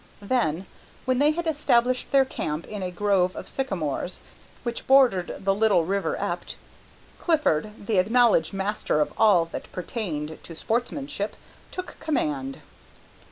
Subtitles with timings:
[0.23, 0.65] Then,
[1.05, 4.21] when they had established their camp in a grove of sycamores
[4.63, 6.55] which bordered the little river Ept,
[7.19, 11.35] Clifford, the acknowledged master of all that pertained to sportsmanship,
[11.71, 12.61] took command.